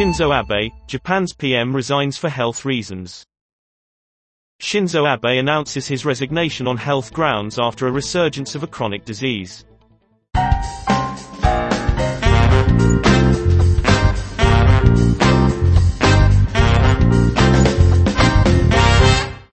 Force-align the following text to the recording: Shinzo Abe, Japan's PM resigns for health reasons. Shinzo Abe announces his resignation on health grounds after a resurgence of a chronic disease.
Shinzo 0.00 0.32
Abe, 0.32 0.72
Japan's 0.86 1.34
PM 1.34 1.76
resigns 1.76 2.16
for 2.16 2.30
health 2.30 2.64
reasons. 2.64 3.22
Shinzo 4.58 5.06
Abe 5.06 5.38
announces 5.38 5.86
his 5.86 6.06
resignation 6.06 6.66
on 6.66 6.78
health 6.78 7.12
grounds 7.12 7.58
after 7.58 7.86
a 7.86 7.92
resurgence 7.92 8.54
of 8.54 8.62
a 8.62 8.66
chronic 8.66 9.04
disease. 9.04 9.66